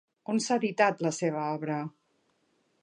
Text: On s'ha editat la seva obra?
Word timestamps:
On 0.33 0.39
s'ha 0.45 0.55
editat 0.61 1.03
la 1.07 1.11
seva 1.19 1.45
obra? 1.59 1.79